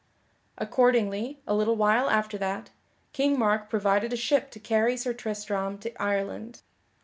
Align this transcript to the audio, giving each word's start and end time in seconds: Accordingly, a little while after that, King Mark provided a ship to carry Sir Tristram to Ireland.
Accordingly, 0.57 1.41
a 1.45 1.53
little 1.53 1.75
while 1.75 2.09
after 2.09 2.35
that, 2.39 2.71
King 3.13 3.37
Mark 3.37 3.69
provided 3.69 4.11
a 4.11 4.15
ship 4.17 4.49
to 4.49 4.59
carry 4.59 4.97
Sir 4.97 5.13
Tristram 5.13 5.77
to 5.77 5.93
Ireland. 6.01 6.63